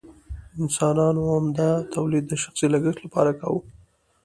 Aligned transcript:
انسانانو 0.61 1.21
عمده 1.35 1.69
تولید 1.95 2.23
د 2.27 2.33
شخصي 2.43 2.65
لګښت 2.73 2.99
لپاره 3.05 3.31
کاوه. 3.39 3.61